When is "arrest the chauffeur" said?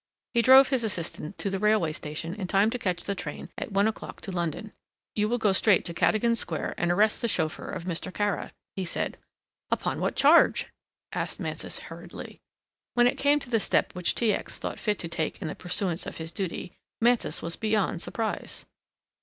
6.91-7.69